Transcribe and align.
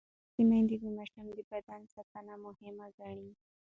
لوستې 0.23 0.41
میندې 0.49 0.75
د 0.81 0.85
ماشوم 0.97 1.27
د 1.37 1.39
بدن 1.51 1.81
ساتنه 1.93 2.33
مهم 2.45 2.77
ګڼي. 2.97 3.29